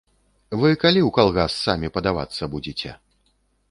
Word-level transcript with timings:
Вы 0.61 0.71
калі 0.85 0.99
ў 1.03 1.09
калгас 1.19 1.51
самі 1.69 1.93
падавацца 2.01 2.53
будзеце? 2.57 2.91